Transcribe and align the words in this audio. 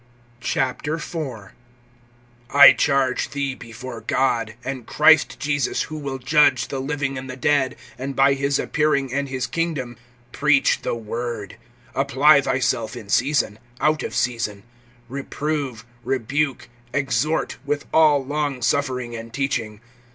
IV. 0.41 1.15
I 2.49 2.73
CHARGE 2.73 3.29
thee 3.29 3.53
before 3.53 4.01
God, 4.01 4.55
and 4.63 4.87
Christ 4.87 5.39
Jesus 5.39 5.83
who 5.83 5.97
will 5.99 6.17
judge 6.17 6.69
the 6.69 6.79
living 6.81 7.19
and 7.19 7.29
the 7.29 7.35
dead, 7.35 7.75
and 7.99 8.15
by 8.15 8.33
his 8.33 8.57
appearing 8.57 9.13
and 9.13 9.29
his 9.29 9.45
kingdom, 9.45 9.95
(2)preach 10.33 10.81
the 10.81 10.95
word; 10.95 11.57
apply 11.93 12.41
thyself 12.41 12.95
in 12.95 13.09
season, 13.09 13.59
out 13.79 14.01
of 14.01 14.15
season; 14.15 14.63
reprove, 15.07 15.85
rebuke, 16.03 16.67
exhort, 16.93 17.57
with 17.63 17.85
all 17.93 18.25
long 18.25 18.63
suffering 18.63 19.15
and 19.15 19.33
teaching. 19.35 19.81